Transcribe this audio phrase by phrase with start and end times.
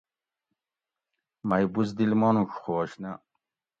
[1.47, 3.11] مئ بزدل مانوڄ خوش نہ